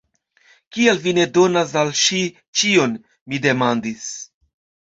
[0.77, 2.23] Kial vi ne donas al ŝi
[2.61, 2.97] ĉion?
[3.29, 4.09] mi demandis.